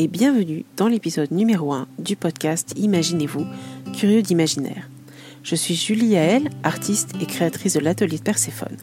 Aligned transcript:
et 0.00 0.06
bienvenue 0.06 0.64
dans 0.76 0.86
l'épisode 0.86 1.32
numéro 1.32 1.72
1 1.72 1.88
du 1.98 2.14
podcast 2.14 2.72
Imaginez-vous, 2.76 3.44
curieux 3.94 4.22
d'imaginaire. 4.22 4.88
Je 5.42 5.56
suis 5.56 5.74
Julie 5.74 6.10
Yael, 6.10 6.50
artiste 6.62 7.10
et 7.20 7.26
créatrice 7.26 7.72
de 7.72 7.80
l'atelier 7.80 8.18
de 8.18 8.22
Perséphone. 8.22 8.76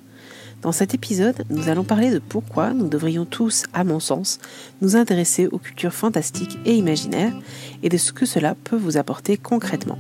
Dans 0.62 0.74
cet 0.74 0.94
épisode, 0.94 1.46
nous 1.50 1.70
allons 1.70 1.86
parler 1.86 2.12
de 2.12 2.20
pourquoi 2.20 2.74
nous 2.74 2.90
devrions 2.90 3.24
tous, 3.24 3.64
à 3.74 3.86
mon 3.86 4.02
sens, 4.02 4.40
nous 4.82 4.98
intéresser 4.98 5.48
aux 5.48 5.58
cultures 5.58 5.94
fantastiques 5.94 6.58
et 6.66 6.76
imaginaires 6.76 7.34
et 7.82 7.88
de 7.88 7.98
ce 7.98 8.12
que 8.12 8.26
cela 8.26 8.54
peut 8.54 8.76
vous 8.76 8.98
apporter 8.98 9.38
concrètement. 9.38 10.00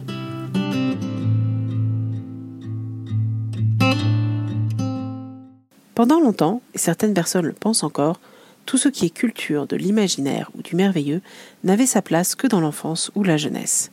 Pendant 5.95 6.19
longtemps, 6.19 6.61
et 6.73 6.77
certaines 6.77 7.13
personnes 7.13 7.45
le 7.45 7.53
pensent 7.53 7.83
encore, 7.83 8.19
tout 8.65 8.77
ce 8.77 8.89
qui 8.89 9.05
est 9.05 9.09
culture 9.09 9.67
de 9.67 9.75
l'imaginaire 9.75 10.49
ou 10.57 10.61
du 10.61 10.75
merveilleux 10.75 11.21
n'avait 11.63 11.85
sa 11.85 12.01
place 12.01 12.35
que 12.35 12.47
dans 12.47 12.61
l'enfance 12.61 13.11
ou 13.15 13.23
la 13.23 13.37
jeunesse. 13.37 13.91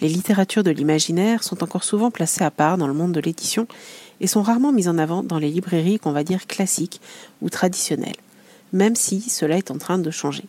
Les 0.00 0.08
littératures 0.08 0.62
de 0.62 0.70
l'imaginaire 0.70 1.42
sont 1.42 1.62
encore 1.62 1.84
souvent 1.84 2.10
placées 2.10 2.44
à 2.44 2.50
part 2.50 2.78
dans 2.78 2.86
le 2.86 2.94
monde 2.94 3.12
de 3.12 3.20
l'édition 3.20 3.66
et 4.20 4.26
sont 4.26 4.42
rarement 4.42 4.72
mises 4.72 4.88
en 4.88 4.98
avant 4.98 5.22
dans 5.22 5.38
les 5.38 5.50
librairies 5.50 5.98
qu'on 5.98 6.12
va 6.12 6.24
dire 6.24 6.46
classiques 6.46 7.00
ou 7.42 7.50
traditionnelles, 7.50 8.16
même 8.72 8.96
si 8.96 9.20
cela 9.20 9.56
est 9.56 9.70
en 9.70 9.78
train 9.78 9.98
de 9.98 10.10
changer. 10.10 10.44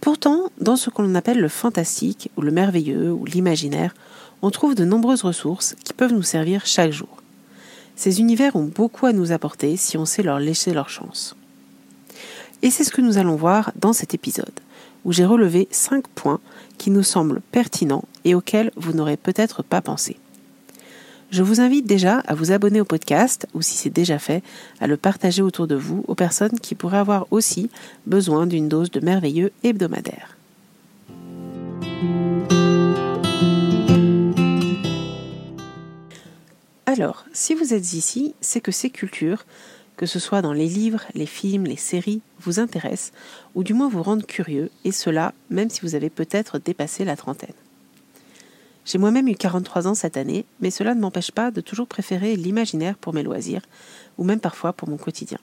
Pourtant, 0.00 0.50
dans 0.60 0.76
ce 0.76 0.90
qu'on 0.90 1.14
appelle 1.14 1.38
le 1.38 1.48
fantastique 1.48 2.30
ou 2.36 2.42
le 2.42 2.50
merveilleux 2.50 3.12
ou 3.12 3.24
l'imaginaire, 3.24 3.94
on 4.42 4.50
trouve 4.50 4.74
de 4.74 4.84
nombreuses 4.84 5.22
ressources 5.22 5.76
qui 5.84 5.92
peuvent 5.92 6.12
nous 6.12 6.22
servir 6.22 6.66
chaque 6.66 6.90
jour. 6.90 7.22
Ces 7.94 8.18
univers 8.18 8.56
ont 8.56 8.64
beaucoup 8.64 9.06
à 9.06 9.12
nous 9.12 9.30
apporter 9.30 9.76
si 9.76 9.96
on 9.96 10.04
sait 10.04 10.24
leur 10.24 10.40
laisser 10.40 10.72
leur 10.74 10.88
chance. 10.88 11.36
Et 12.62 12.70
c'est 12.70 12.84
ce 12.84 12.92
que 12.92 13.00
nous 13.00 13.18
allons 13.18 13.34
voir 13.34 13.72
dans 13.74 13.92
cet 13.92 14.14
épisode, 14.14 14.60
où 15.04 15.12
j'ai 15.12 15.24
relevé 15.24 15.66
5 15.72 16.06
points 16.06 16.40
qui 16.78 16.90
nous 16.90 17.02
semblent 17.02 17.40
pertinents 17.50 18.04
et 18.24 18.36
auxquels 18.36 18.70
vous 18.76 18.92
n'aurez 18.92 19.16
peut-être 19.16 19.64
pas 19.64 19.80
pensé. 19.80 20.16
Je 21.32 21.42
vous 21.42 21.60
invite 21.60 21.86
déjà 21.86 22.18
à 22.18 22.34
vous 22.34 22.52
abonner 22.52 22.80
au 22.80 22.84
podcast, 22.84 23.48
ou 23.54 23.62
si 23.62 23.76
c'est 23.76 23.90
déjà 23.90 24.18
fait, 24.18 24.44
à 24.80 24.86
le 24.86 24.96
partager 24.96 25.42
autour 25.42 25.66
de 25.66 25.74
vous 25.74 26.04
aux 26.06 26.14
personnes 26.14 26.60
qui 26.60 26.74
pourraient 26.74 26.98
avoir 26.98 27.26
aussi 27.32 27.68
besoin 28.06 28.46
d'une 28.46 28.68
dose 28.68 28.90
de 28.90 29.00
merveilleux 29.00 29.50
hebdomadaire. 29.64 30.36
Alors, 36.86 37.24
si 37.32 37.54
vous 37.54 37.72
êtes 37.72 37.94
ici, 37.94 38.34
c'est 38.42 38.60
que 38.60 38.70
ces 38.70 38.90
cultures, 38.90 39.46
que 40.02 40.06
ce 40.06 40.18
soit 40.18 40.42
dans 40.42 40.52
les 40.52 40.66
livres, 40.66 41.04
les 41.14 41.26
films, 41.26 41.62
les 41.62 41.76
séries, 41.76 42.22
vous 42.40 42.58
intéressent, 42.58 43.12
ou 43.54 43.62
du 43.62 43.72
moins 43.72 43.88
vous 43.88 44.02
rendent 44.02 44.26
curieux, 44.26 44.68
et 44.84 44.90
cela 44.90 45.32
même 45.48 45.70
si 45.70 45.80
vous 45.82 45.94
avez 45.94 46.10
peut-être 46.10 46.58
dépassé 46.58 47.04
la 47.04 47.14
trentaine. 47.14 47.54
J'ai 48.84 48.98
moi-même 48.98 49.28
eu 49.28 49.36
43 49.36 49.86
ans 49.86 49.94
cette 49.94 50.16
année, 50.16 50.44
mais 50.58 50.72
cela 50.72 50.96
ne 50.96 51.00
m'empêche 51.00 51.30
pas 51.30 51.52
de 51.52 51.60
toujours 51.60 51.86
préférer 51.86 52.34
l'imaginaire 52.34 52.96
pour 52.96 53.14
mes 53.14 53.22
loisirs, 53.22 53.62
ou 54.18 54.24
même 54.24 54.40
parfois 54.40 54.72
pour 54.72 54.88
mon 54.88 54.96
quotidien. 54.96 55.38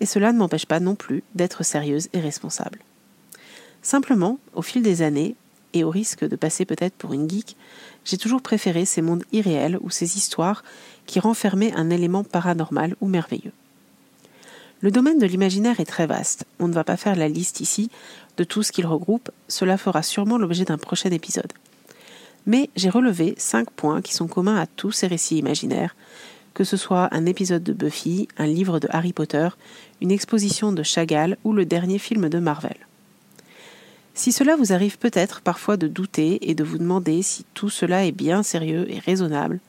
Et 0.00 0.06
cela 0.06 0.32
ne 0.32 0.38
m'empêche 0.38 0.66
pas 0.66 0.80
non 0.80 0.96
plus 0.96 1.22
d'être 1.36 1.62
sérieuse 1.62 2.08
et 2.12 2.18
responsable. 2.18 2.80
Simplement, 3.82 4.40
au 4.52 4.62
fil 4.62 4.82
des 4.82 5.02
années, 5.02 5.36
et 5.74 5.84
au 5.84 5.90
risque 5.90 6.28
de 6.28 6.34
passer 6.34 6.64
peut-être 6.64 6.96
pour 6.96 7.12
une 7.12 7.30
geek, 7.30 7.56
j'ai 8.04 8.18
toujours 8.18 8.42
préféré 8.42 8.84
ces 8.84 9.00
mondes 9.00 9.22
irréels 9.30 9.78
ou 9.80 9.90
ces 9.90 10.16
histoires 10.16 10.64
qui 11.06 11.20
renfermaient 11.20 11.72
un 11.76 11.88
élément 11.90 12.24
paranormal 12.24 12.96
ou 13.00 13.06
merveilleux. 13.06 13.52
Le 14.82 14.90
domaine 14.90 15.18
de 15.18 15.26
l'imaginaire 15.26 15.78
est 15.78 15.84
très 15.84 16.06
vaste. 16.06 16.46
On 16.58 16.66
ne 16.66 16.72
va 16.72 16.84
pas 16.84 16.96
faire 16.96 17.14
la 17.14 17.28
liste 17.28 17.60
ici 17.60 17.90
de 18.38 18.44
tout 18.44 18.62
ce 18.62 18.72
qu'il 18.72 18.86
regroupe, 18.86 19.30
cela 19.48 19.76
fera 19.76 20.02
sûrement 20.02 20.38
l'objet 20.38 20.64
d'un 20.64 20.78
prochain 20.78 21.10
épisode. 21.10 21.52
Mais 22.46 22.70
j'ai 22.76 22.88
relevé 22.88 23.34
cinq 23.36 23.70
points 23.70 24.00
qui 24.00 24.14
sont 24.14 24.28
communs 24.28 24.56
à 24.56 24.66
tous 24.66 24.92
ces 24.92 25.06
récits 25.06 25.36
imaginaires, 25.36 25.94
que 26.54 26.64
ce 26.64 26.78
soit 26.78 27.08
un 27.12 27.26
épisode 27.26 27.62
de 27.62 27.74
Buffy, 27.74 28.28
un 28.38 28.46
livre 28.46 28.80
de 28.80 28.88
Harry 28.90 29.12
Potter, 29.12 29.48
une 30.00 30.10
exposition 30.10 30.72
de 30.72 30.82
Chagall 30.82 31.36
ou 31.44 31.52
le 31.52 31.66
dernier 31.66 31.98
film 31.98 32.30
de 32.30 32.38
Marvel. 32.38 32.76
Si 34.14 34.32
cela 34.32 34.56
vous 34.56 34.72
arrive 34.72 34.98
peut-être 34.98 35.42
parfois 35.42 35.76
de 35.76 35.86
douter 35.86 36.50
et 36.50 36.54
de 36.54 36.64
vous 36.64 36.78
demander 36.78 37.22
si 37.22 37.44
tout 37.54 37.70
cela 37.70 38.06
est 38.06 38.12
bien 38.12 38.42
sérieux 38.42 38.90
et 38.90 38.98
raisonnable, 38.98 39.60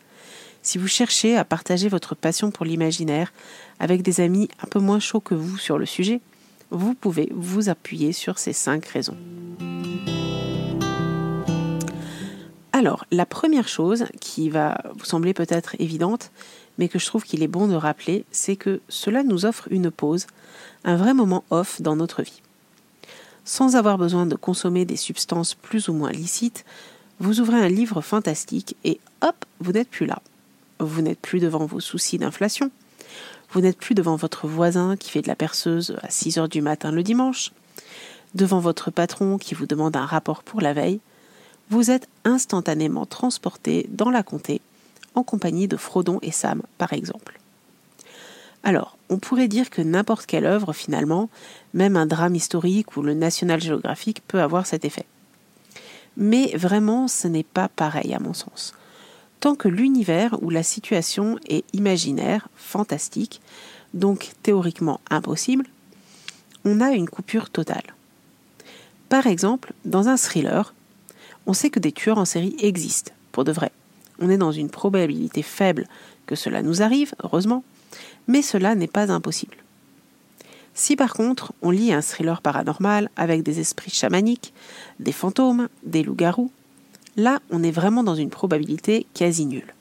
si 0.61 0.77
vous 0.77 0.87
cherchez 0.87 1.37
à 1.37 1.45
partager 1.45 1.89
votre 1.89 2.15
passion 2.15 2.51
pour 2.51 2.65
l'imaginaire 2.65 3.33
avec 3.79 4.01
des 4.01 4.21
amis 4.21 4.49
un 4.63 4.67
peu 4.67 4.79
moins 4.79 4.99
chauds 4.99 5.19
que 5.19 5.35
vous 5.35 5.57
sur 5.57 5.77
le 5.77 5.85
sujet, 5.85 6.21
vous 6.69 6.93
pouvez 6.93 7.29
vous 7.33 7.69
appuyer 7.69 8.13
sur 8.13 8.39
ces 8.39 8.53
cinq 8.53 8.85
raisons. 8.85 9.17
Alors, 12.73 13.05
la 13.11 13.25
première 13.25 13.67
chose 13.67 14.05
qui 14.21 14.49
va 14.49 14.81
vous 14.95 15.05
sembler 15.05 15.33
peut-être 15.33 15.75
évidente, 15.79 16.31
mais 16.77 16.87
que 16.87 16.99
je 16.99 17.05
trouve 17.05 17.23
qu'il 17.23 17.43
est 17.43 17.47
bon 17.47 17.67
de 17.67 17.75
rappeler, 17.75 18.25
c'est 18.31 18.55
que 18.55 18.81
cela 18.87 19.23
nous 19.23 19.45
offre 19.45 19.67
une 19.71 19.91
pause, 19.91 20.25
un 20.83 20.95
vrai 20.95 21.13
moment 21.13 21.43
off 21.51 21.81
dans 21.81 21.95
notre 21.95 22.23
vie. 22.23 22.41
Sans 23.43 23.75
avoir 23.75 23.97
besoin 23.97 24.25
de 24.25 24.35
consommer 24.35 24.85
des 24.85 24.95
substances 24.95 25.53
plus 25.53 25.89
ou 25.89 25.93
moins 25.93 26.11
licites, 26.11 26.63
vous 27.19 27.39
ouvrez 27.39 27.57
un 27.57 27.67
livre 27.67 28.01
fantastique 28.01 28.75
et 28.83 28.99
hop, 29.21 29.45
vous 29.59 29.73
n'êtes 29.73 29.89
plus 29.89 30.05
là. 30.05 30.21
Vous 30.81 31.03
n'êtes 31.03 31.19
plus 31.19 31.39
devant 31.39 31.67
vos 31.67 31.79
soucis 31.79 32.17
d'inflation. 32.17 32.71
Vous 33.51 33.61
n'êtes 33.61 33.77
plus 33.77 33.93
devant 33.93 34.15
votre 34.15 34.47
voisin 34.47 34.97
qui 34.97 35.11
fait 35.11 35.21
de 35.21 35.27
la 35.27 35.35
perceuse 35.35 35.95
à 36.01 36.09
6 36.09 36.39
heures 36.39 36.49
du 36.49 36.61
matin 36.61 36.91
le 36.91 37.03
dimanche. 37.03 37.51
Devant 38.33 38.59
votre 38.59 38.89
patron 38.89 39.37
qui 39.37 39.53
vous 39.53 39.67
demande 39.67 39.95
un 39.95 40.07
rapport 40.07 40.41
pour 40.41 40.59
la 40.59 40.73
veille. 40.73 40.99
Vous 41.69 41.91
êtes 41.91 42.07
instantanément 42.25 43.05
transporté 43.05 43.87
dans 43.91 44.09
la 44.09 44.23
comté 44.23 44.59
en 45.13 45.21
compagnie 45.21 45.67
de 45.67 45.77
Frodon 45.77 46.17
et 46.23 46.31
Sam, 46.31 46.63
par 46.79 46.93
exemple. 46.93 47.39
Alors, 48.63 48.97
on 49.09 49.19
pourrait 49.19 49.47
dire 49.47 49.69
que 49.69 49.83
n'importe 49.83 50.25
quelle 50.25 50.45
œuvre, 50.45 50.73
finalement, 50.73 51.29
même 51.75 51.95
un 51.95 52.07
drame 52.07 52.35
historique 52.35 52.97
ou 52.97 53.03
le 53.03 53.13
National 53.13 53.61
Geographic 53.61 54.25
peut 54.27 54.41
avoir 54.41 54.65
cet 54.65 54.83
effet. 54.83 55.05
Mais 56.17 56.55
vraiment, 56.55 57.07
ce 57.07 57.27
n'est 57.27 57.43
pas 57.43 57.67
pareil 57.69 58.15
à 58.15 58.19
mon 58.19 58.33
sens 58.33 58.73
tant 59.41 59.55
que 59.55 59.67
l'univers 59.67 60.41
ou 60.41 60.49
la 60.49 60.63
situation 60.63 61.37
est 61.49 61.65
imaginaire, 61.73 62.47
fantastique, 62.55 63.41
donc 63.93 64.31
théoriquement 64.43 65.01
impossible, 65.09 65.65
on 66.63 66.79
a 66.79 66.91
une 66.91 67.09
coupure 67.09 67.49
totale. 67.49 67.95
Par 69.09 69.27
exemple, 69.27 69.73
dans 69.83 70.07
un 70.07 70.15
thriller, 70.15 70.73
on 71.47 71.53
sait 71.53 71.71
que 71.71 71.79
des 71.79 71.91
tueurs 71.91 72.19
en 72.19 72.25
série 72.25 72.55
existent, 72.59 73.11
pour 73.31 73.43
de 73.43 73.51
vrai. 73.51 73.71
On 74.19 74.29
est 74.29 74.37
dans 74.37 74.51
une 74.51 74.69
probabilité 74.69 75.41
faible 75.41 75.87
que 76.27 76.35
cela 76.35 76.61
nous 76.61 76.83
arrive, 76.83 77.13
heureusement, 77.23 77.63
mais 78.27 78.43
cela 78.43 78.75
n'est 78.75 78.87
pas 78.87 79.11
impossible. 79.11 79.57
Si 80.75 80.95
par 80.95 81.13
contre 81.13 81.51
on 81.63 81.71
lit 81.71 81.91
un 81.91 82.01
thriller 82.01 82.41
paranormal 82.41 83.09
avec 83.17 83.41
des 83.41 83.59
esprits 83.59 83.91
chamaniques, 83.91 84.53
des 84.99 85.11
fantômes, 85.11 85.67
des 85.83 86.03
loups-garous, 86.03 86.51
Là, 87.17 87.39
on 87.49 87.63
est 87.63 87.71
vraiment 87.71 88.03
dans 88.03 88.15
une 88.15 88.29
probabilité 88.29 89.05
quasi 89.13 89.45
nulle. 89.45 89.73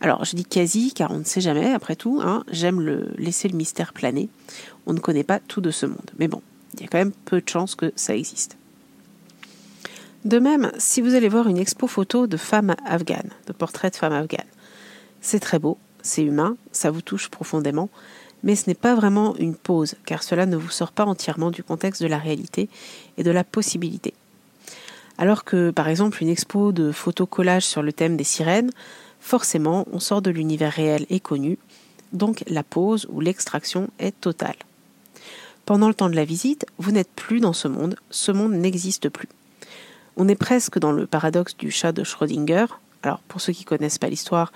Alors, 0.00 0.24
je 0.24 0.36
dis 0.36 0.44
quasi 0.44 0.92
car 0.92 1.10
on 1.10 1.18
ne 1.18 1.24
sait 1.24 1.40
jamais, 1.40 1.72
après 1.72 1.96
tout, 1.96 2.20
hein, 2.22 2.44
j'aime 2.50 2.80
laisser 3.16 3.48
le 3.48 3.56
mystère 3.56 3.92
planer. 3.92 4.28
On 4.86 4.92
ne 4.92 5.00
connaît 5.00 5.24
pas 5.24 5.40
tout 5.40 5.60
de 5.60 5.70
ce 5.70 5.86
monde. 5.86 6.10
Mais 6.18 6.28
bon, 6.28 6.40
il 6.74 6.82
y 6.82 6.84
a 6.84 6.88
quand 6.88 6.98
même 6.98 7.12
peu 7.24 7.40
de 7.40 7.48
chances 7.48 7.74
que 7.74 7.92
ça 7.96 8.14
existe. 8.14 8.56
De 10.24 10.38
même, 10.38 10.72
si 10.78 11.00
vous 11.00 11.14
allez 11.14 11.28
voir 11.28 11.48
une 11.48 11.58
expo 11.58 11.86
photo 11.86 12.26
de 12.26 12.36
femmes 12.36 12.74
afghanes, 12.84 13.30
de 13.46 13.52
portraits 13.52 13.92
de 13.92 13.98
femmes 13.98 14.12
afghanes, 14.12 14.46
c'est 15.20 15.40
très 15.40 15.58
beau, 15.58 15.78
c'est 16.02 16.22
humain, 16.22 16.56
ça 16.72 16.90
vous 16.90 17.02
touche 17.02 17.28
profondément, 17.28 17.88
mais 18.42 18.56
ce 18.56 18.68
n'est 18.68 18.74
pas 18.74 18.94
vraiment 18.94 19.36
une 19.36 19.54
pause, 19.54 19.94
car 20.06 20.22
cela 20.22 20.46
ne 20.46 20.56
vous 20.56 20.70
sort 20.70 20.92
pas 20.92 21.04
entièrement 21.04 21.50
du 21.50 21.62
contexte 21.62 22.02
de 22.02 22.08
la 22.08 22.18
réalité 22.18 22.68
et 23.16 23.22
de 23.22 23.30
la 23.30 23.44
possibilité. 23.44 24.14
Alors 25.18 25.42
que, 25.44 25.70
par 25.70 25.88
exemple, 25.88 26.22
une 26.22 26.28
expo 26.28 26.70
de 26.70 26.92
photocollage 26.92 27.64
sur 27.64 27.82
le 27.82 27.92
thème 27.92 28.16
des 28.16 28.24
sirènes, 28.24 28.70
forcément, 29.20 29.86
on 29.92 29.98
sort 29.98 30.22
de 30.22 30.30
l'univers 30.30 30.72
réel 30.72 31.06
et 31.10 31.18
connu, 31.18 31.58
donc 32.12 32.44
la 32.46 32.62
pause 32.62 33.06
ou 33.10 33.20
l'extraction 33.20 33.90
est 33.98 34.18
totale. 34.20 34.56
Pendant 35.66 35.88
le 35.88 35.94
temps 35.94 36.08
de 36.08 36.14
la 36.14 36.24
visite, 36.24 36.64
vous 36.78 36.92
n'êtes 36.92 37.10
plus 37.10 37.40
dans 37.40 37.52
ce 37.52 37.68
monde, 37.68 37.96
ce 38.10 38.32
monde 38.32 38.52
n'existe 38.52 39.08
plus. 39.08 39.28
On 40.16 40.28
est 40.28 40.36
presque 40.36 40.78
dans 40.78 40.92
le 40.92 41.06
paradoxe 41.06 41.56
du 41.56 41.70
chat 41.70 41.92
de 41.92 42.04
Schrödinger. 42.04 42.66
Alors, 43.02 43.20
pour 43.20 43.40
ceux 43.40 43.52
qui 43.52 43.64
ne 43.64 43.68
connaissent 43.68 43.98
pas 43.98 44.08
l'histoire, 44.08 44.52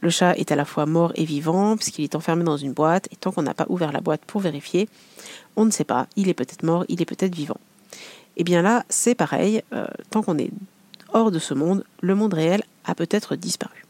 le 0.00 0.10
chat 0.10 0.34
est 0.36 0.50
à 0.50 0.56
la 0.56 0.64
fois 0.64 0.86
mort 0.86 1.12
et 1.14 1.24
vivant, 1.24 1.76
puisqu'il 1.76 2.04
est 2.04 2.14
enfermé 2.14 2.42
dans 2.42 2.56
une 2.56 2.72
boîte, 2.72 3.06
et 3.12 3.16
tant 3.16 3.32
qu'on 3.32 3.42
n'a 3.42 3.54
pas 3.54 3.66
ouvert 3.68 3.92
la 3.92 4.00
boîte 4.00 4.22
pour 4.26 4.40
vérifier, 4.40 4.88
on 5.56 5.64
ne 5.64 5.70
sait 5.70 5.84
pas, 5.84 6.06
il 6.16 6.28
est 6.28 6.34
peut-être 6.34 6.62
mort, 6.62 6.84
il 6.88 7.00
est 7.00 7.06
peut-être 7.06 7.34
vivant. 7.34 7.60
Et 8.36 8.40
eh 8.40 8.44
bien 8.44 8.60
là, 8.60 8.84
c'est 8.90 9.14
pareil, 9.14 9.62
euh, 9.72 9.86
tant 10.10 10.22
qu'on 10.22 10.36
est 10.36 10.50
hors 11.14 11.30
de 11.30 11.38
ce 11.38 11.54
monde, 11.54 11.84
le 12.02 12.14
monde 12.14 12.34
réel 12.34 12.62
a 12.84 12.94
peut-être 12.94 13.34
disparu. 13.34 13.86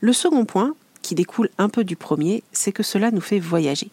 Le 0.00 0.12
second 0.12 0.44
point, 0.44 0.74
qui 1.02 1.14
découle 1.14 1.50
un 1.58 1.68
peu 1.68 1.84
du 1.84 1.94
premier, 1.94 2.42
c'est 2.52 2.72
que 2.72 2.82
cela 2.82 3.10
nous 3.10 3.20
fait 3.20 3.38
voyager. 3.38 3.88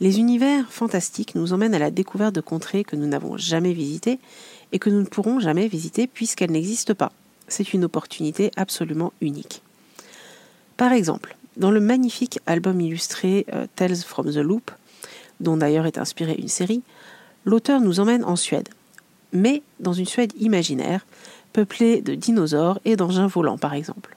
Les 0.00 0.18
univers 0.18 0.70
fantastiques 0.70 1.34
nous 1.34 1.52
emmènent 1.52 1.74
à 1.74 1.78
la 1.78 1.90
découverte 1.90 2.34
de 2.34 2.40
contrées 2.40 2.84
que 2.84 2.96
nous 2.96 3.06
n'avons 3.06 3.36
jamais 3.36 3.72
visitées 3.72 4.18
et 4.72 4.78
que 4.78 4.90
nous 4.90 5.00
ne 5.00 5.06
pourrons 5.06 5.40
jamais 5.40 5.68
visiter 5.68 6.06
puisqu'elles 6.06 6.50
n'existent 6.50 6.94
pas. 6.94 7.12
C'est 7.48 7.72
une 7.72 7.84
opportunité 7.84 8.50
absolument 8.56 9.12
unique. 9.20 9.62
Par 10.76 10.92
exemple, 10.92 11.36
dans 11.56 11.70
le 11.70 11.80
magnifique 11.80 12.38
album 12.46 12.80
illustré 12.80 13.46
euh, 13.52 13.66
Tales 13.76 13.96
from 13.96 14.30
the 14.30 14.36
Loop, 14.36 14.70
dont 15.40 15.56
d'ailleurs 15.56 15.86
est 15.86 15.98
inspirée 15.98 16.36
une 16.38 16.48
série, 16.48 16.82
l'auteur 17.46 17.80
nous 17.80 18.00
emmène 18.00 18.24
en 18.24 18.36
Suède, 18.36 18.68
mais 19.32 19.62
dans 19.80 19.94
une 19.94 20.04
Suède 20.04 20.32
imaginaire, 20.38 21.06
peuplée 21.54 22.02
de 22.02 22.14
dinosaures 22.14 22.78
et 22.84 22.96
d'engins 22.96 23.28
volants 23.28 23.56
par 23.56 23.72
exemple. 23.72 24.14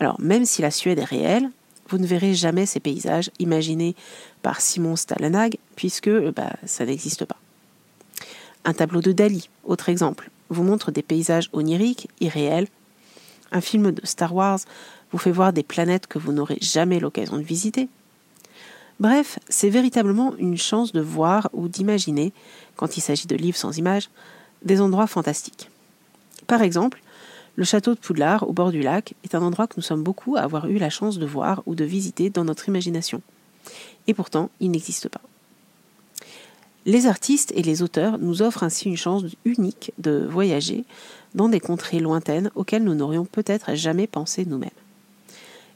Alors 0.00 0.18
même 0.18 0.46
si 0.46 0.62
la 0.62 0.70
Suède 0.70 0.98
est 0.98 1.04
réelle, 1.04 1.50
vous 1.90 1.98
ne 1.98 2.06
verrez 2.06 2.34
jamais 2.34 2.66
ces 2.66 2.80
paysages 2.80 3.30
imaginés 3.38 3.94
par 4.42 4.60
Simon 4.60 4.96
Stalenhag, 4.96 5.58
puisque 5.74 6.08
euh, 6.08 6.32
bah, 6.34 6.52
ça 6.64 6.84
n'existe 6.84 7.24
pas. 7.24 7.38
Un 8.64 8.74
tableau 8.74 9.00
de 9.00 9.12
Dali, 9.12 9.48
autre 9.64 9.88
exemple, 9.88 10.30
vous 10.50 10.64
montre 10.64 10.90
des 10.90 11.02
paysages 11.02 11.48
oniriques, 11.52 12.08
irréels. 12.20 12.68
Un 13.52 13.62
film 13.62 13.92
de 13.92 14.04
Star 14.04 14.34
Wars 14.34 14.60
vous 15.10 15.18
fait 15.18 15.30
voir 15.30 15.54
des 15.54 15.62
planètes 15.62 16.06
que 16.06 16.18
vous 16.18 16.32
n'aurez 16.32 16.58
jamais 16.60 17.00
l'occasion 17.00 17.38
de 17.38 17.42
visiter. 17.42 17.88
Bref, 19.00 19.38
c'est 19.48 19.70
véritablement 19.70 20.34
une 20.38 20.56
chance 20.56 20.92
de 20.92 21.00
voir 21.00 21.48
ou 21.52 21.68
d'imaginer, 21.68 22.32
quand 22.76 22.96
il 22.96 23.00
s'agit 23.00 23.28
de 23.28 23.36
livres 23.36 23.56
sans 23.56 23.78
images, 23.78 24.10
des 24.64 24.80
endroits 24.80 25.06
fantastiques. 25.06 25.70
Par 26.48 26.62
exemple, 26.62 27.00
le 27.54 27.64
château 27.64 27.94
de 27.94 28.00
Poudlard, 28.00 28.48
au 28.48 28.52
bord 28.52 28.72
du 28.72 28.80
lac, 28.80 29.14
est 29.24 29.34
un 29.34 29.42
endroit 29.42 29.66
que 29.66 29.74
nous 29.76 29.82
sommes 29.82 30.02
beaucoup 30.02 30.36
à 30.36 30.40
avoir 30.40 30.68
eu 30.68 30.78
la 30.78 30.90
chance 30.90 31.18
de 31.18 31.26
voir 31.26 31.62
ou 31.66 31.74
de 31.74 31.84
visiter 31.84 32.30
dans 32.30 32.44
notre 32.44 32.68
imagination. 32.68 33.22
Et 34.06 34.14
pourtant, 34.14 34.50
il 34.60 34.70
n'existe 34.70 35.08
pas. 35.08 35.20
Les 36.86 37.06
artistes 37.06 37.52
et 37.54 37.62
les 37.62 37.82
auteurs 37.82 38.18
nous 38.18 38.42
offrent 38.42 38.62
ainsi 38.62 38.88
une 38.88 38.96
chance 38.96 39.24
unique 39.44 39.92
de 39.98 40.26
voyager 40.28 40.84
dans 41.34 41.48
des 41.48 41.60
contrées 41.60 42.00
lointaines 42.00 42.50
auxquelles 42.54 42.84
nous 42.84 42.94
n'aurions 42.94 43.26
peut-être 43.26 43.74
jamais 43.74 44.06
pensé 44.06 44.44
nous-mêmes. 44.44 44.70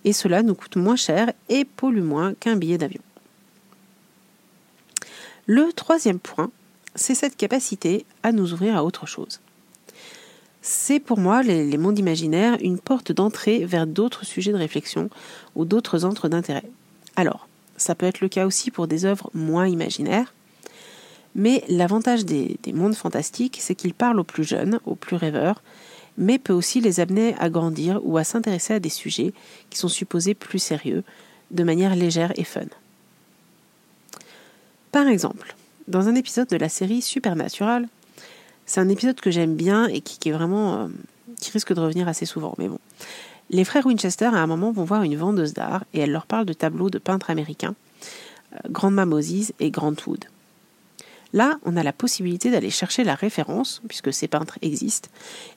Et 0.05 0.13
cela 0.13 0.43
nous 0.43 0.55
coûte 0.55 0.77
moins 0.77 0.97
cher 0.97 1.33
et 1.49 1.65
pollue 1.65 2.03
moins 2.03 2.35
qu'un 2.35 2.57
billet 2.57 2.79
d'avion. 2.79 3.03
Le 5.47 5.73
troisième 5.73 6.21
point, 6.21 6.51
c'est 6.95 7.17
cette 7.17 7.37
capacité 7.37 8.07
à 8.23 8.31
nous 8.31 8.53
ouvrir 8.53 8.77
à 8.77 8.85
autre 8.85 9.07
chose. 9.07 9.41
C'est 10.61 11.01
pour 11.01 11.19
moi, 11.19 11.43
les, 11.43 11.77
mondes 11.77 11.99
imaginaires, 11.99 12.57
une 12.61 12.79
porte 12.79 13.11
d'entrée 13.11 13.65
vers 13.65 13.89
d'autres 13.89 14.25
sujets 14.25 14.53
de 14.53 14.57
réflexion 14.57 15.11
ou 15.57 15.65
d'autres 15.65 15.99
centres 15.99 16.29
d'intérêt. 16.29 16.71
Alors, 17.17 17.49
ça 17.77 17.97
peut 17.97 18.07
être 18.07 18.21
le 18.21 18.29
cas 18.29 18.47
aussi 18.47 18.71
pour 18.71 18.87
des 18.87 19.05
œuvres 19.05 19.31
moins 19.35 19.67
imaginaires, 19.67 20.33
mais 21.35 21.65
l'avantage 21.69 22.25
des, 22.25 22.59
mondes 22.73 22.95
fantastiques, 22.95 23.59
c'est 23.61 23.75
qu'ils 23.75 23.95
parlent 23.95 24.21
aux 24.21 24.25
plus 24.25 24.45
jeunes, 24.45 24.79
aux 24.87 24.95
plus 24.95 25.17
rêveurs, 25.17 25.63
mais 26.17 26.39
peut 26.39 26.53
aussi 26.53 26.81
les 26.81 27.01
amener 27.01 27.35
à 27.41 27.51
grandir 27.51 28.01
ou 28.05 28.17
à 28.17 28.23
s'intéresser 28.23 28.75
à 28.75 28.81
des 28.81 28.91
sujets 28.91 29.33
qui 29.71 29.79
sont 29.79 29.89
supposés 29.89 30.35
plus 30.35 30.61
sérieux, 30.61 31.03
de 31.51 31.65
manière 31.65 31.97
légère 31.97 32.33
et 32.37 32.45
fun. 32.45 32.67
Par 34.93 35.09
exemple, 35.09 35.57
dans 35.89 36.09
un 36.09 36.15
épisode 36.15 36.49
de 36.49 36.57
la 36.59 36.69
série 36.69 37.01
Supernatural, 37.01 37.89
c'est 38.67 38.81
un 38.81 38.91
épisode 38.91 39.21
que 39.21 39.31
j'aime 39.31 39.55
bien 39.55 39.87
et 39.89 40.03
qui, 40.03 40.29
est 40.29 40.33
vraiment. 40.33 40.75
Euh, 40.75 40.89
qui 41.41 41.51
risque 41.51 41.73
de 41.73 41.81
revenir 41.81 42.09
assez 42.09 42.27
souvent, 42.27 42.55
mais 42.59 42.69
bon. 42.69 42.79
Les 43.51 43.65
frères 43.65 43.87
Winchester, 43.87 44.27
à 44.27 44.37
un 44.37 44.47
moment, 44.47 44.71
vont 44.71 44.85
voir 44.85 45.03
une 45.03 45.17
vendeuse 45.17 45.55
d'art 45.55 45.85
et 45.95 46.01
elle 46.01 46.13
leur 46.13 46.27
parle 46.27 46.45
de 46.45 46.53
tableaux 46.53 46.91
de 46.91 46.99
peintres 46.99 47.31
américains, 47.31 47.75
euh, 48.53 48.59
Grandma 48.69 49.07
Moses 49.07 49.53
et 49.61 49.71
Grant 49.71 49.97
Wood. 50.07 50.27
Là, 51.33 51.59
on 51.65 51.79
a 51.79 51.83
la 51.83 51.95
possibilité 51.95 52.51
d'aller 52.51 52.69
chercher 52.69 53.03
la 53.03 53.15
référence, 53.15 53.81
puisque 53.89 54.13
ces 54.13 54.29
peintres 54.29 54.59
existent, 54.61 55.09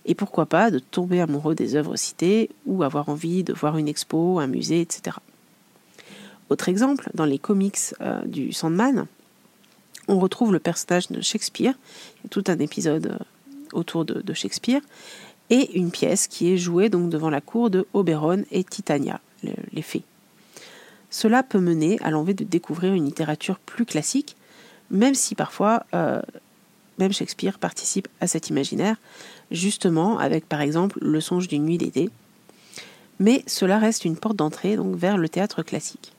et 0.06 0.16
pourquoi 0.16 0.46
pas 0.46 0.72
de 0.72 0.80
tomber 0.80 1.20
amoureux 1.20 1.56
des 1.56 1.76
œuvres 1.76 1.98
citées 1.98 2.50
ou 2.66 2.84
avoir 2.84 3.10
envie 3.10 3.44
de 3.44 3.52
voir 3.52 3.78
une 3.78 3.90
expo, 3.90 4.40
un 4.40 4.48
musée, 4.48 4.80
etc. 4.80 5.18
Autre 6.50 6.70
exemple, 6.70 7.10
dans 7.14 7.26
les 7.26 7.40
comics 7.40 7.94
euh, 8.00 8.24
du 8.26 8.54
Sandman, 8.54 9.08
on 10.08 10.20
retrouve 10.20 10.54
le 10.54 10.60
personnage 10.60 11.10
de 11.10 11.22
Shakespeare, 11.22 11.74
il 12.18 12.24
y 12.24 12.28
a 12.28 12.30
tout 12.30 12.44
un 12.48 12.60
épisode 12.60 13.08
euh, 13.08 13.18
autour 13.74 14.06
de, 14.06 14.34
Shakespeare, 14.34 14.82
et 15.50 15.78
une 15.78 15.92
pièce 15.92 16.28
qui 16.28 16.52
est 16.52 16.58
jouée 16.58 16.90
devant 16.90 17.30
la 17.30 17.42
cour 17.42 17.70
de 17.70 17.86
Oberon 17.94 18.44
et 18.52 18.64
Titania, 18.64 19.20
les 19.44 19.82
fées. 19.82 20.04
Cela 21.12 21.44
peut 21.44 21.60
mener 21.60 22.00
à 22.02 22.12
l'envie 22.12 22.34
de 22.34 22.44
découvrir 22.44 22.94
une 22.94 23.06
littérature 23.06 23.60
plus 23.60 23.86
classique, 23.86 24.36
même 24.90 25.14
si 25.14 25.36
parfois 25.36 25.86
euh, 25.94 26.22
même 26.98 27.14
Shakespeare 27.14 27.60
participe 27.60 28.08
à 28.22 28.28
cet 28.28 28.50
imaginaire, 28.50 28.98
justement 29.52 30.18
avec 30.18 30.48
par 30.48 30.62
exemple 30.62 30.98
Le 31.02 31.22
songe 31.22 31.48
d'une 31.48 31.66
nuit 31.66 31.78
d'été. 31.78 32.10
Mais 33.20 33.44
cela 33.48 33.80
reste 33.80 34.04
une 34.04 34.18
porte 34.18 34.36
d'entrée 34.36 34.76
donc 34.76 34.96
vers 34.96 35.18
le 35.18 35.30
théâtre 35.30 35.64
classique 35.64 36.15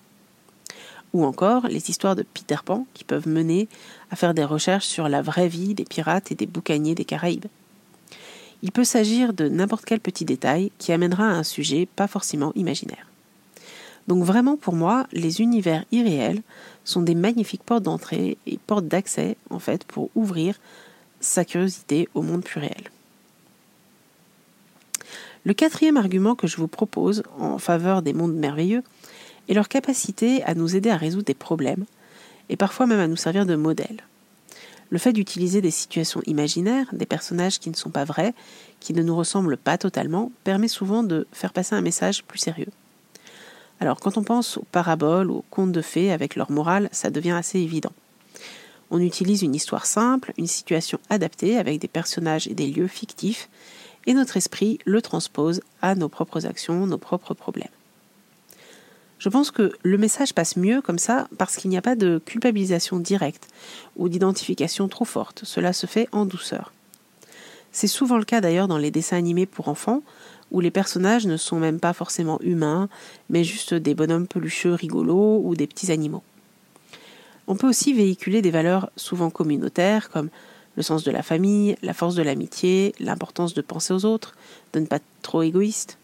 ou 1.13 1.25
encore 1.25 1.67
les 1.69 1.91
histoires 1.91 2.17
de 2.17 2.23
Peter 2.23 2.57
Pan 2.65 2.87
qui 2.95 3.05
peuvent 3.05 3.29
mener 3.29 3.69
à 4.11 4.17
faire 4.17 4.35
des 4.35 4.45
recherches 4.45 4.87
sur 4.87 5.09
la 5.09 5.23
vraie 5.23 5.49
vie 5.49 5.75
des 5.75 5.85
pirates 5.85 6.33
et 6.33 6.35
des 6.35 6.47
boucaniers 6.47 6.95
des 6.95 7.05
Caraïbes. 7.05 7.47
Il 8.63 8.73
peut 8.73 8.85
s'agir 8.85 9.33
de 9.33 9.49
n'importe 9.49 9.85
quel 9.85 10.01
petit 10.01 10.25
détail 10.25 10.73
qui 10.79 10.93
amènera 10.93 11.25
à 11.25 11.35
un 11.35 11.43
sujet 11.43 11.87
pas 11.97 12.07
forcément 12.07 12.53
imaginaire. 12.55 13.11
Donc 14.09 14.25
vraiment 14.25 14.57
pour 14.57 14.75
moi, 14.75 15.07
les 15.13 15.41
univers 15.41 15.85
irréels 15.93 16.43
sont 16.85 17.03
des 17.03 17.15
magnifiques 17.15 17.65
portes 17.65 17.83
d'entrée 17.83 18.39
et 18.47 18.59
portes 18.67 18.87
d'accès 18.87 19.37
en 19.51 19.59
fait 19.59 19.85
pour 19.85 20.11
ouvrir 20.15 20.59
sa 21.21 21.45
curiosité 21.45 22.09
au 22.15 22.23
monde 22.23 22.45
plus 22.45 22.61
réel. 22.61 22.91
Le 25.45 25.55
quatrième 25.55 25.97
argument 25.97 26.35
que 26.35 26.47
je 26.47 26.57
vous 26.57 26.69
propose 26.69 27.23
en 27.39 27.59
faveur 27.59 28.03
des 28.03 28.13
mondes 28.13 28.35
merveilleux, 28.35 28.83
et 29.49 29.55
leur 29.55 29.69
capacité 29.69 30.43
à 30.45 30.55
nous 30.55 30.77
aider 30.77 30.91
à 30.91 30.97
résoudre 30.97 31.25
des 31.25 31.35
problèmes, 31.35 31.85
et 32.49 32.57
parfois 32.57 32.87
même 32.87 33.01
à 33.01 33.09
nous 33.09 33.17
servir 33.17 33.47
de 33.47 33.57
modèle. 33.57 34.03
Le 34.91 34.99
fait 34.99 35.13
d'utiliser 35.13 35.61
des 35.61 35.73
situations 35.73 36.23
imaginaires, 36.27 36.87
des 36.93 37.07
personnages 37.07 37.59
qui 37.59 37.71
ne 37.71 37.75
sont 37.75 37.91
pas 37.91 38.05
vrais, 38.05 38.35
qui 38.79 38.93
ne 38.93 39.03
nous 39.03 39.17
ressemblent 39.17 39.57
pas 39.57 39.79
totalement, 39.79 40.31
permet 40.45 40.69
souvent 40.69 41.03
de 41.03 41.27
faire 41.33 41.53
passer 41.53 41.75
un 41.75 41.81
message 41.81 42.23
plus 42.23 42.39
sérieux. 42.39 42.71
Alors 43.81 43.99
quand 43.99 44.17
on 44.17 44.23
pense 44.23 44.57
aux 44.57 44.67
paraboles, 44.71 45.31
aux 45.31 45.45
contes 45.51 45.73
de 45.73 45.83
fées 45.83 46.13
avec 46.13 46.37
leur 46.37 46.51
morale, 46.51 46.89
ça 46.93 47.11
devient 47.11 47.33
assez 47.33 47.59
évident. 47.59 47.93
On 48.91 49.01
utilise 49.01 49.43
une 49.43 49.55
histoire 49.55 49.87
simple, 49.87 50.33
une 50.39 50.47
situation 50.47 50.99
adaptée 51.11 51.59
avec 51.59 51.81
des 51.81 51.89
personnages 51.89 52.47
et 52.47 52.55
des 52.55 52.69
lieux 52.69 52.87
fictifs, 52.87 53.49
et 54.07 54.15
notre 54.15 54.37
esprit 54.37 54.79
le 54.85 55.03
transpose 55.03 55.61
à 55.83 55.97
nos 55.97 56.09
propres 56.09 56.47
actions, 56.47 56.87
nos 56.87 56.99
propres 56.99 57.35
problèmes. 57.35 57.67
Je 59.27 59.31
pense 59.33 59.51
que 59.51 59.73
le 59.83 59.99
message 59.99 60.35
passe 60.35 60.57
mieux 60.57 60.81
comme 60.81 61.01
ça 61.01 61.27
parce 61.37 61.57
qu'il 61.57 61.69
n'y 61.69 61.77
a 61.77 61.83
pas 61.83 61.97
de 61.97 62.23
culpabilisation 62.25 63.01
directe 63.01 63.49
ou 63.97 64.09
d'identification 64.09 64.87
trop 64.87 65.05
forte. 65.05 65.41
Cela 65.43 65.73
se 65.73 65.87
fait 65.87 66.09
en 66.13 66.27
douceur. 66.27 66.73
C'est 67.73 67.89
souvent 67.89 68.19
le 68.19 68.25
cas 68.25 68.41
d'ailleurs 68.41 68.69
dans 68.69 68.79
les 68.79 68.93
dessins 68.93 69.17
animés 69.17 69.47
pour 69.47 69.67
enfants 69.67 70.05
où 70.53 70.61
les 70.61 70.71
personnages 70.71 71.27
ne 71.27 71.37
sont 71.37 71.59
même 71.59 71.81
pas 71.81 71.93
forcément 71.93 72.41
humains, 72.41 72.89
mais 73.29 73.43
juste 73.43 73.75
des 73.75 73.97
bonhommes 73.97 74.29
pelucheux 74.29 74.75
rigolos 74.75 75.41
ou 75.43 75.57
des 75.57 75.67
petits 75.67 75.91
animaux. 75.91 76.23
On 77.49 77.57
peut 77.57 77.69
aussi 77.69 77.95
véhiculer 77.95 78.43
des 78.43 78.53
valeurs 78.53 78.91
souvent 78.95 79.31
communautaires 79.31 80.09
comme 80.09 80.29
le 80.77 80.85
sens 80.85 81.03
de 81.03 81.11
la 81.11 81.25
famille, 81.25 81.75
la 81.83 81.95
force 81.95 82.15
de 82.15 82.23
l'amitié, 82.23 82.95
l'importance 83.01 83.55
de 83.55 83.61
penser 83.61 83.93
aux 83.93 84.05
autres, 84.05 84.37
de 84.73 84.79
ne 84.79 84.87
pas 84.87 84.97
être 84.97 85.05
trop 85.23 85.43
égoïste. 85.43 85.99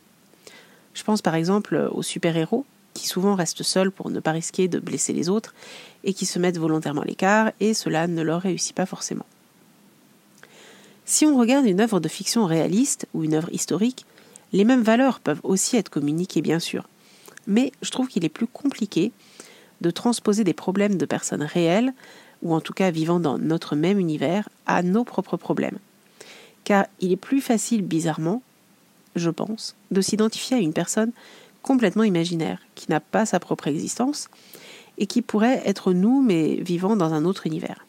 Je 0.92 1.04
pense 1.04 1.22
par 1.22 1.36
exemple 1.36 1.88
aux 1.92 2.02
super-héros 2.02 2.66
qui 2.94 3.06
souvent 3.06 3.34
restent 3.34 3.62
seuls 3.62 3.90
pour 3.90 4.10
ne 4.10 4.20
pas 4.20 4.32
risquer 4.32 4.68
de 4.68 4.78
blesser 4.78 5.12
les 5.12 5.28
autres, 5.28 5.54
et 6.04 6.14
qui 6.14 6.26
se 6.26 6.38
mettent 6.38 6.58
volontairement 6.58 7.02
à 7.02 7.06
l'écart, 7.06 7.52
et 7.60 7.74
cela 7.74 8.06
ne 8.06 8.22
leur 8.22 8.42
réussit 8.42 8.74
pas 8.74 8.86
forcément. 8.86 9.26
Si 11.04 11.26
on 11.26 11.38
regarde 11.38 11.66
une 11.66 11.80
œuvre 11.80 12.00
de 12.00 12.08
fiction 12.08 12.46
réaliste 12.46 13.06
ou 13.14 13.24
une 13.24 13.34
œuvre 13.34 13.52
historique, 13.52 14.06
les 14.52 14.64
mêmes 14.64 14.82
valeurs 14.82 15.20
peuvent 15.20 15.40
aussi 15.42 15.76
être 15.76 15.88
communiquées 15.88 16.42
bien 16.42 16.58
sûr, 16.58 16.88
mais 17.46 17.72
je 17.82 17.90
trouve 17.90 18.08
qu'il 18.08 18.24
est 18.24 18.28
plus 18.28 18.46
compliqué 18.46 19.12
de 19.80 19.90
transposer 19.90 20.44
des 20.44 20.52
problèmes 20.52 20.96
de 20.96 21.06
personnes 21.06 21.42
réelles, 21.42 21.92
ou 22.42 22.54
en 22.54 22.60
tout 22.60 22.72
cas 22.72 22.90
vivant 22.90 23.20
dans 23.20 23.38
notre 23.38 23.76
même 23.76 23.98
univers, 23.98 24.48
à 24.66 24.82
nos 24.82 25.04
propres 25.04 25.36
problèmes. 25.36 25.78
Car 26.64 26.86
il 27.00 27.12
est 27.12 27.16
plus 27.16 27.40
facile, 27.40 27.82
bizarrement, 27.82 28.42
je 29.16 29.30
pense, 29.30 29.76
de 29.90 30.00
s'identifier 30.00 30.56
à 30.56 30.60
une 30.60 30.72
personne 30.72 31.12
complètement 31.62 32.04
imaginaire, 32.04 32.58
qui 32.74 32.90
n'a 32.90 33.00
pas 33.00 33.26
sa 33.26 33.40
propre 33.40 33.68
existence, 33.68 34.28
et 34.98 35.06
qui 35.06 35.22
pourrait 35.22 35.62
être 35.64 35.92
nous, 35.92 36.20
mais 36.20 36.56
vivant 36.56 36.96
dans 36.96 37.14
un 37.14 37.24
autre 37.24 37.46
univers. 37.46 37.86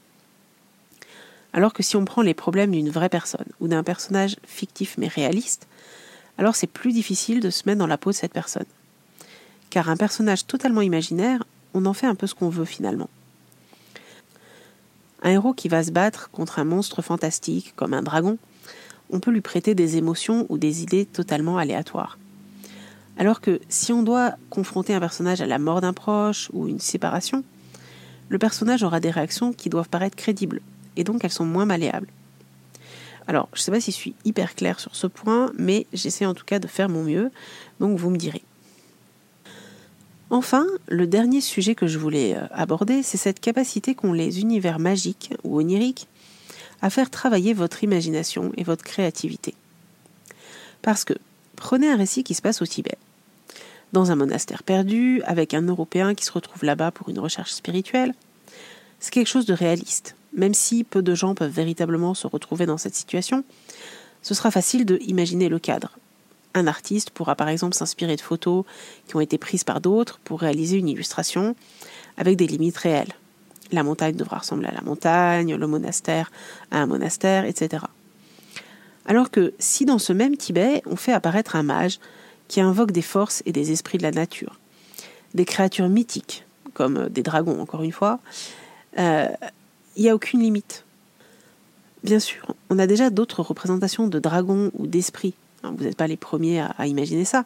Alors 1.51 1.73
que 1.73 1.83
si 1.83 1.95
on 1.95 2.05
prend 2.05 2.21
les 2.21 2.33
problèmes 2.33 2.71
d'une 2.71 2.89
vraie 2.89 3.09
personne, 3.09 3.45
ou 3.59 3.67
d'un 3.67 3.83
personnage 3.83 4.37
fictif 4.45 4.95
mais 4.97 5.07
réaliste, 5.07 5.67
alors 6.37 6.55
c'est 6.55 6.67
plus 6.67 6.93
difficile 6.93 7.39
de 7.39 7.49
se 7.49 7.63
mettre 7.65 7.79
dans 7.79 7.87
la 7.87 7.97
peau 7.97 8.11
de 8.11 8.15
cette 8.15 8.33
personne. 8.33 8.65
Car 9.69 9.89
un 9.89 9.97
personnage 9.97 10.47
totalement 10.47 10.81
imaginaire, 10.81 11.43
on 11.73 11.85
en 11.85 11.93
fait 11.93 12.07
un 12.07 12.15
peu 12.15 12.27
ce 12.27 12.35
qu'on 12.35 12.49
veut 12.49 12.65
finalement. 12.65 13.09
Un 15.21 15.31
héros 15.31 15.53
qui 15.53 15.67
va 15.69 15.83
se 15.83 15.91
battre 15.91 16.29
contre 16.31 16.59
un 16.59 16.65
monstre 16.65 17.01
fantastique, 17.01 17.73
comme 17.75 17.93
un 17.93 18.01
dragon, 18.01 18.37
on 19.09 19.19
peut 19.19 19.31
lui 19.31 19.41
prêter 19.41 19.75
des 19.75 19.97
émotions 19.97 20.45
ou 20.49 20.57
des 20.57 20.81
idées 20.81 21.05
totalement 21.05 21.57
aléatoires. 21.57 22.17
Alors 23.17 23.41
que 23.41 23.59
si 23.69 23.93
on 23.93 24.03
doit 24.03 24.35
confronter 24.49 24.93
un 24.93 24.99
personnage 24.99 25.41
à 25.41 25.45
la 25.45 25.59
mort 25.59 25.81
d'un 25.81 25.93
proche 25.93 26.49
ou 26.53 26.67
une 26.67 26.79
séparation, 26.79 27.43
le 28.29 28.39
personnage 28.39 28.83
aura 28.83 28.99
des 28.99 29.11
réactions 29.11 29.53
qui 29.53 29.69
doivent 29.69 29.89
paraître 29.89 30.15
crédibles, 30.15 30.61
et 30.95 31.03
donc 31.03 31.23
elles 31.23 31.31
sont 31.31 31.45
moins 31.45 31.65
malléables. 31.65 32.07
Alors, 33.27 33.47
je 33.53 33.59
ne 33.59 33.63
sais 33.63 33.71
pas 33.71 33.79
si 33.79 33.91
je 33.91 33.95
suis 33.95 34.15
hyper 34.25 34.55
claire 34.55 34.79
sur 34.79 34.95
ce 34.95 35.07
point, 35.07 35.51
mais 35.57 35.85
j'essaie 35.93 36.25
en 36.25 36.33
tout 36.33 36.45
cas 36.45 36.59
de 36.59 36.67
faire 36.67 36.89
mon 36.89 37.03
mieux, 37.03 37.31
donc 37.79 37.97
vous 37.97 38.09
me 38.09 38.17
direz. 38.17 38.43
Enfin, 40.29 40.65
le 40.87 41.05
dernier 41.05 41.41
sujet 41.41 41.75
que 41.75 41.85
je 41.85 41.99
voulais 41.99 42.35
euh, 42.35 42.47
aborder, 42.51 43.03
c'est 43.03 43.17
cette 43.17 43.39
capacité 43.39 43.93
qu'ont 43.93 44.13
les 44.13 44.41
univers 44.41 44.79
magiques 44.79 45.31
ou 45.43 45.59
oniriques 45.59 46.07
à 46.81 46.89
faire 46.89 47.11
travailler 47.11 47.53
votre 47.53 47.83
imagination 47.83 48.51
et 48.57 48.63
votre 48.63 48.83
créativité. 48.83 49.53
Parce 50.81 51.05
que, 51.05 51.13
prenez 51.55 51.89
un 51.89 51.97
récit 51.97 52.23
qui 52.23 52.33
se 52.33 52.41
passe 52.41 52.61
au 52.61 52.65
Tibet. 52.65 52.97
Dans 53.93 54.11
un 54.11 54.15
monastère 54.15 54.63
perdu, 54.63 55.21
avec 55.25 55.53
un 55.53 55.61
Européen 55.61 56.15
qui 56.15 56.25
se 56.25 56.31
retrouve 56.31 56.63
là-bas 56.63 56.91
pour 56.91 57.09
une 57.09 57.19
recherche 57.19 57.51
spirituelle, 57.51 58.13
c'est 58.99 59.11
quelque 59.11 59.27
chose 59.27 59.45
de 59.45 59.53
réaliste. 59.53 60.15
Même 60.33 60.53
si 60.53 60.83
peu 60.83 61.01
de 61.01 61.13
gens 61.13 61.35
peuvent 61.35 61.51
véritablement 61.51 62.13
se 62.13 62.25
retrouver 62.25 62.65
dans 62.65 62.77
cette 62.77 62.95
situation, 62.95 63.43
ce 64.21 64.33
sera 64.33 64.49
facile 64.49 64.85
de 64.85 64.97
imaginer 65.01 65.49
le 65.49 65.59
cadre. 65.59 65.97
Un 66.55 66.67
artiste 66.67 67.09
pourra 67.09 67.35
par 67.35 67.49
exemple 67.49 67.75
s'inspirer 67.75 68.15
de 68.15 68.21
photos 68.21 68.65
qui 69.07 69.15
ont 69.15 69.19
été 69.19 69.37
prises 69.37 69.63
par 69.63 69.81
d'autres 69.81 70.19
pour 70.23 70.39
réaliser 70.39 70.77
une 70.77 70.87
illustration 70.87 71.55
avec 72.17 72.37
des 72.37 72.47
limites 72.47 72.77
réelles. 72.77 73.13
La 73.71 73.83
montagne 73.83 74.15
devra 74.15 74.39
ressembler 74.39 74.67
à 74.67 74.73
la 74.73 74.81
montagne, 74.81 75.55
le 75.55 75.67
monastère 75.67 76.31
à 76.71 76.79
un 76.79 76.85
monastère, 76.85 77.45
etc. 77.45 77.83
Alors 79.05 79.31
que 79.31 79.53
si 79.59 79.85
dans 79.85 79.99
ce 79.99 80.13
même 80.13 80.37
Tibet 80.37 80.81
on 80.85 80.95
fait 80.95 81.13
apparaître 81.13 81.55
un 81.55 81.63
mage 81.63 81.99
qui 82.47 82.61
invoque 82.61 82.91
des 82.91 83.01
forces 83.01 83.43
et 83.45 83.51
des 83.51 83.71
esprits 83.71 83.97
de 83.97 84.03
la 84.03 84.11
nature, 84.11 84.59
des 85.33 85.45
créatures 85.45 85.89
mythiques, 85.89 86.45
comme 86.73 87.09
des 87.09 87.23
dragons 87.23 87.61
encore 87.61 87.83
une 87.83 87.91
fois, 87.91 88.19
euh, 88.99 89.27
il 89.95 90.03
n'y 90.03 90.09
a 90.09 90.15
aucune 90.15 90.41
limite. 90.41 90.85
Bien 92.03 92.19
sûr, 92.19 92.55
on 92.69 92.79
a 92.79 92.87
déjà 92.87 93.09
d'autres 93.09 93.41
représentations 93.41 94.07
de 94.07 94.19
dragons 94.19 94.71
ou 94.77 94.87
d'esprits 94.87 95.35
vous 95.71 95.83
n'êtes 95.83 95.97
pas 95.97 96.07
les 96.07 96.17
premiers 96.17 96.61
à, 96.61 96.87
imaginer 96.87 97.25
ça. 97.25 97.45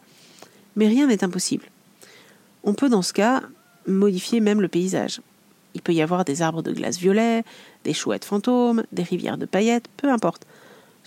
Mais 0.76 0.88
rien 0.88 1.08
n'est 1.08 1.24
impossible. 1.24 1.66
On 2.64 2.74
peut 2.74 2.90
dans 2.90 3.02
ce 3.02 3.14
cas 3.14 3.42
modifier 3.86 4.40
même 4.40 4.62
le 4.62 4.68
paysage. 4.68 5.22
Il 5.74 5.82
peut 5.82 5.94
y 5.94 6.02
avoir 6.02 6.26
des 6.26 6.42
arbres 6.42 6.64
de 6.64 6.72
glace 6.72 6.98
violet, 6.98 7.44
des 7.84 7.94
chouettes 7.94 8.26
fantômes, 8.26 8.84
des 8.92 9.04
rivières 9.04 9.38
de 9.38 9.46
paillettes, 9.46 9.88
peu 9.98 10.10
importe. 10.10 10.46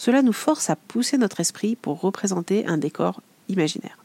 Cela 0.00 0.22
nous 0.22 0.32
force 0.32 0.70
à 0.70 0.76
pousser 0.76 1.18
notre 1.18 1.40
esprit 1.40 1.76
pour 1.76 2.00
représenter 2.00 2.66
un 2.66 2.78
décor 2.78 3.20
imaginaire. 3.50 3.98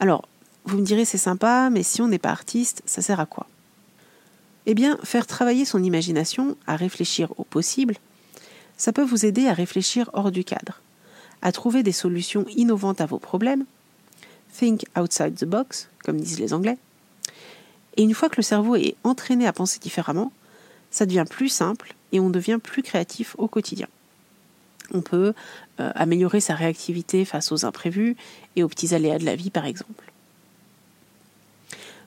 Alors, 0.00 0.26
vous 0.64 0.78
me 0.78 0.84
direz 0.84 1.04
c'est 1.04 1.16
sympa, 1.16 1.70
mais 1.70 1.84
si 1.84 2.02
on 2.02 2.08
n'est 2.08 2.18
pas 2.18 2.30
artiste, 2.30 2.82
ça 2.86 3.00
sert 3.00 3.20
à 3.20 3.26
quoi? 3.26 3.46
Eh 4.66 4.74
bien, 4.74 4.98
faire 5.04 5.28
travailler 5.28 5.64
son 5.64 5.80
imagination 5.84 6.56
à 6.66 6.74
réfléchir 6.74 7.32
au 7.38 7.44
possible, 7.44 7.98
ça 8.76 8.92
peut 8.92 9.04
vous 9.04 9.24
aider 9.24 9.46
à 9.46 9.52
réfléchir 9.52 10.10
hors 10.12 10.32
du 10.32 10.42
cadre 10.42 10.80
à 11.40 11.52
trouver 11.52 11.84
des 11.84 11.92
solutions 11.92 12.44
innovantes 12.56 13.00
à 13.00 13.06
vos 13.06 13.20
problèmes. 13.20 13.66
Think 14.58 14.86
outside 14.98 15.36
the 15.36 15.44
box, 15.44 15.88
comme 16.02 16.20
disent 16.20 16.40
les 16.40 16.52
Anglais. 16.52 16.78
Et 17.96 18.02
une 18.02 18.14
fois 18.14 18.28
que 18.28 18.38
le 18.38 18.42
cerveau 18.42 18.74
est 18.74 18.96
entraîné 19.04 19.46
à 19.46 19.52
penser 19.52 19.78
différemment, 19.78 20.32
ça 20.90 21.06
devient 21.06 21.26
plus 21.30 21.48
simple 21.48 21.94
et 22.10 22.18
on 22.18 22.28
devient 22.28 22.58
plus 22.60 22.82
créatif 22.82 23.36
au 23.38 23.46
quotidien. 23.46 23.86
On 24.92 25.00
peut 25.00 25.34
euh, 25.80 25.90
améliorer 25.94 26.40
sa 26.40 26.54
réactivité 26.54 27.24
face 27.24 27.52
aux 27.52 27.64
imprévus 27.64 28.16
et 28.56 28.62
aux 28.62 28.68
petits 28.68 28.94
aléas 28.94 29.18
de 29.18 29.24
la 29.24 29.36
vie, 29.36 29.50
par 29.50 29.66
exemple. 29.66 30.12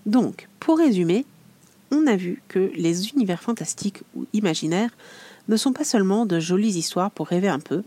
Donc, 0.05 0.47
pour 0.59 0.77
résumer, 0.77 1.25
on 1.91 2.07
a 2.07 2.15
vu 2.15 2.41
que 2.47 2.71
les 2.75 3.09
univers 3.09 3.41
fantastiques 3.41 4.01
ou 4.15 4.25
imaginaires 4.33 4.91
ne 5.47 5.57
sont 5.57 5.73
pas 5.73 5.83
seulement 5.83 6.25
de 6.25 6.39
jolies 6.39 6.77
histoires 6.77 7.11
pour 7.11 7.27
rêver 7.27 7.47
un 7.47 7.59
peu, 7.59 7.83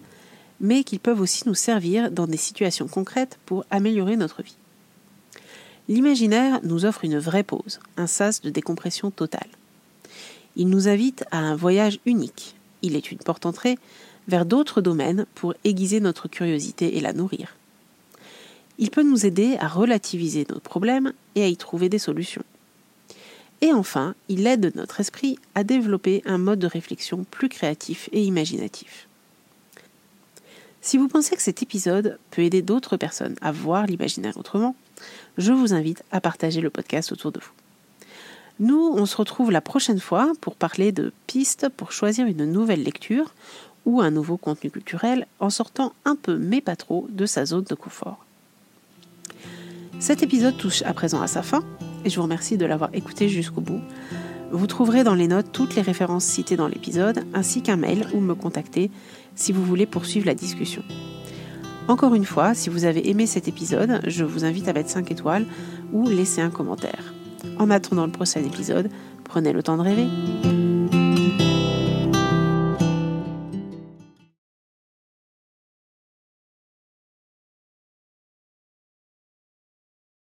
mais 0.61 0.85
qu'ils 0.85 1.01
peuvent 1.01 1.21
aussi 1.21 1.47
nous 1.47 1.55
servir 1.55 2.11
dans 2.11 2.27
des 2.27 2.37
situations 2.37 2.89
concrètes 2.89 3.39
pour 3.47 3.65
améliorer 3.71 4.17
notre 4.17 4.43
vie. 4.43 4.57
L'imaginaire 5.89 6.61
nous 6.65 6.85
offre 6.85 7.05
une 7.05 7.19
vraie 7.19 7.45
pause, 7.45 7.81
un 7.97 8.07
sas 8.07 8.41
de 8.41 8.51
décompression 8.51 9.11
totale. 9.11 9.49
Il 10.57 10.69
nous 10.69 10.89
invite 10.89 11.25
à 11.31 11.39
un 11.39 11.55
voyage 11.55 12.01
unique. 12.07 12.57
Il 12.83 12.97
est 12.97 13.13
une 13.13 13.19
porte-entrée 13.19 13.79
vers 14.29 14.45
d'autres 14.47 14.81
domaines 14.81 15.27
pour 15.35 15.55
aiguiser 15.65 16.01
notre 16.01 16.29
curiosité 16.29 16.97
et 16.97 17.01
la 17.01 17.13
nourrir. 17.13 17.57
Il 18.79 18.91
peut 18.91 19.03
nous 19.03 19.25
aider 19.25 19.57
à 19.59 19.69
relativiser 19.69 20.47
nos 20.51 20.61
problèmes 20.61 21.13
et 21.35 21.43
à 21.43 21.49
y 21.49 21.57
trouver 21.57 21.89
des 21.89 21.99
solutions. 21.99 22.45
Et 23.63 23.73
enfin, 23.73 24.15
il 24.29 24.47
aide 24.47 24.73
notre 24.75 25.01
esprit 25.01 25.39
à 25.55 25.65
développer 25.65 26.23
un 26.27 26.39
mode 26.39 26.59
de 26.59 26.67
réflexion 26.67 27.25
plus 27.31 27.49
créatif 27.49 28.09
et 28.13 28.23
imaginatif. 28.23 29.09
Si 30.83 30.99
vous 30.99 31.09
pensez 31.09 31.35
que 31.35 31.43
cet 31.43 31.63
épisode 31.63 32.19
peut 32.31 32.43
aider 32.43 32.63
d'autres 32.63 32.97
personnes 32.97 33.37
à 33.41 33.51
voir 33.51 33.87
l'imaginaire 33.87 34.37
autrement, 34.37 34.77
je 35.39 35.53
vous 35.53 35.73
invite 35.73 36.05
à 36.13 36.21
partager 36.21 36.61
le 36.61 36.71
podcast 36.71 37.13
autour 37.13 37.33
de 37.33 37.41
vous. 37.41 37.51
Nous, 38.59 38.93
on 38.95 39.05
se 39.05 39.17
retrouve 39.17 39.51
la 39.51 39.61
prochaine 39.61 40.01
fois 40.01 40.33
pour 40.41 40.55
parler 40.55 40.93
de 40.93 41.13
pistes 41.27 41.69
pour 41.77 41.93
choisir 41.93 42.27
une 42.27 42.45
nouvelle 42.45 42.83
lecture 42.83 43.35
ou 43.87 44.01
un 44.01 44.11
nouveau 44.11 44.37
contenu 44.37 44.71
culturel 44.71 45.27
en 45.41 45.49
sortant 45.49 45.95
un 46.05 46.17
peu, 46.17 46.37
mais 46.37 46.61
pas 46.61 46.77
trop, 46.77 47.07
de 47.11 47.25
sa 47.25 47.47
zone 47.47 47.65
de 47.65 47.75
confort. 47.75 48.27
Cet 49.99 50.23
épisode 50.23 50.59
touche 50.59 50.83
à 50.83 50.93
présent 50.93 51.23
à 51.23 51.27
sa 51.27 51.43
fin 51.43 51.63
et 52.05 52.11
je 52.11 52.17
vous 52.17 52.23
remercie 52.23 52.59
de 52.59 52.67
l'avoir 52.67 52.91
écouté 52.93 53.29
jusqu'au 53.29 53.63
bout. 53.63 53.81
Vous 54.53 54.67
trouverez 54.67 55.05
dans 55.05 55.15
les 55.15 55.29
notes 55.29 55.51
toutes 55.53 55.75
les 55.75 55.83
références 55.83 56.25
citées 56.25 56.57
dans 56.57 56.69
l'épisode 56.69 57.25
ainsi 57.33 57.63
qu'un 57.63 57.77
mail 57.77 58.07
où 58.13 58.21
me 58.21 58.35
contacter 58.35 58.91
si 59.35 59.53
vous 59.53 59.65
voulez 59.65 59.87
poursuivre 59.87 60.27
la 60.27 60.35
discussion. 60.35 60.83
Encore 61.89 62.15
une 62.15 62.25
fois, 62.25 62.55
si 62.55 62.69
vous 62.69 62.85
avez 62.85 63.09
aimé 63.09 63.27
cet 63.27 63.49
épisode, 63.49 64.01
je 64.07 64.25
vous 64.25 64.45
invite 64.45 64.69
à 64.69 64.73
mettre 64.73 64.91
5 64.91 65.11
étoiles 65.11 65.47
ou 65.93 66.09
laisser 66.09 66.41
un 66.41 66.51
commentaire. 66.51 67.15
En 67.59 67.71
attendant 67.71 68.07
le 68.07 68.13
prochain 68.13 68.43
épisode, 68.43 68.91
prenez 69.25 69.53
le 69.53 69.63
temps 69.63 69.77
de 69.77 69.83
rêver. 69.83 70.66